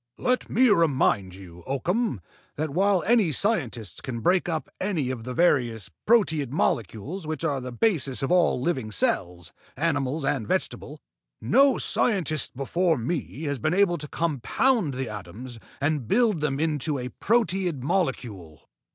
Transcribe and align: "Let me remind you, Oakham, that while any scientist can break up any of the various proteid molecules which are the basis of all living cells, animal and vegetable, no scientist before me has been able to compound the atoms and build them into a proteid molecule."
"Let 0.17 0.49
me 0.49 0.67
remind 0.71 1.35
you, 1.35 1.61
Oakham, 1.67 2.21
that 2.55 2.71
while 2.71 3.03
any 3.05 3.31
scientist 3.31 4.01
can 4.01 4.21
break 4.21 4.49
up 4.49 4.67
any 4.79 5.11
of 5.11 5.25
the 5.25 5.33
various 5.35 5.91
proteid 6.07 6.49
molecules 6.51 7.27
which 7.27 7.43
are 7.43 7.61
the 7.61 7.71
basis 7.71 8.23
of 8.23 8.31
all 8.31 8.59
living 8.59 8.91
cells, 8.91 9.51
animal 9.77 10.25
and 10.25 10.47
vegetable, 10.47 10.99
no 11.39 11.77
scientist 11.77 12.57
before 12.57 12.97
me 12.97 13.43
has 13.43 13.59
been 13.59 13.75
able 13.75 13.99
to 13.99 14.07
compound 14.07 14.95
the 14.95 15.07
atoms 15.07 15.59
and 15.79 16.07
build 16.07 16.41
them 16.41 16.59
into 16.59 16.97
a 16.97 17.09
proteid 17.09 17.83
molecule." 17.83 18.67